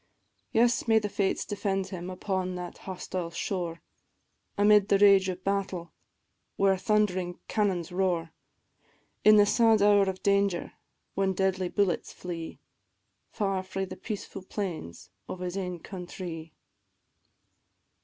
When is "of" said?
5.29-5.43, 10.09-10.23, 15.29-15.39